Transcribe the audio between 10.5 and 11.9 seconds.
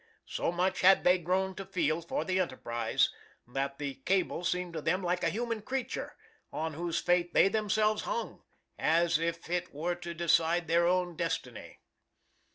their own destiny.